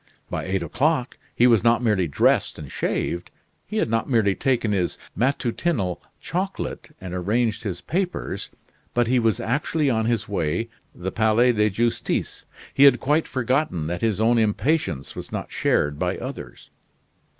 By 0.31 0.45
eight 0.45 0.63
o'clock 0.63 1.19
he 1.35 1.45
was 1.45 1.63
not 1.63 1.83
merely 1.83 2.07
dressed 2.07 2.57
and 2.57 2.71
shaved, 2.71 3.29
he 3.67 3.77
had 3.77 3.87
not 3.87 4.09
merely 4.09 4.33
taken 4.33 4.71
his 4.71 4.97
matutinal 5.15 6.01
chocolate 6.19 6.89
and 6.99 7.13
arranged 7.13 7.61
his 7.61 7.81
papers, 7.81 8.49
but 8.95 9.05
he 9.05 9.19
was 9.19 9.39
actually 9.39 9.91
on 9.91 10.05
his 10.07 10.27
way 10.27 10.69
to 10.95 11.01
the 11.01 11.11
Palais 11.11 11.51
de 11.51 11.69
Justice. 11.69 12.45
He 12.73 12.85
had 12.85 12.99
quite 12.99 13.27
forgotten 13.27 13.85
that 13.85 14.01
his 14.01 14.19
own 14.19 14.39
impatience 14.39 15.15
was 15.15 15.31
not 15.31 15.51
shared 15.51 15.99
by 15.99 16.17
others. 16.17 16.71